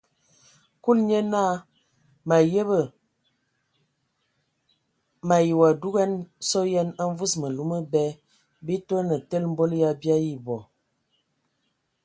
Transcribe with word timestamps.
Kulu 0.83 1.01
nye 1.07 1.19
naa: 1.31 1.53
mǝ 2.27 2.33
ayəbǝ! 2.41 2.79
mǝ 5.27 5.33
ayi 5.39 5.51
wa 5.59 5.69
dugan 5.81 6.13
sɔ 6.49 6.59
yen 6.73 6.89
a 7.01 7.03
mvus 7.11 7.33
mǝlu 7.41 7.63
mǝbɛ, 7.71 8.03
bii 8.65 8.81
toane 8.87 9.15
tele 9.29 9.47
mbol 9.51 9.71
bii 10.01 10.13
ayi 10.17 10.31
bɔ. 10.45 10.57